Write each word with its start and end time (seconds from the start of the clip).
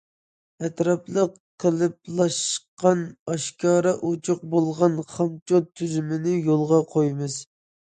ئەتراپلىق 0.67 1.35
قېلىپلاشقان، 1.63 3.05
ئاشكارا، 3.35 3.95
ئوچۇق 4.09 4.43
بولغان 4.57 4.99
خامچوت 5.13 5.71
تۈزۈمىنى 5.77 6.37
يولغا 6.51 6.83
قويىمىز. 6.97 7.41